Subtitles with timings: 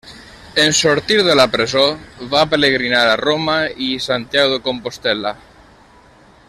[0.61, 1.83] En sortir de la presó
[2.31, 3.59] va pelegrinar a Roma
[3.89, 5.37] i Santiago de Compostel·la.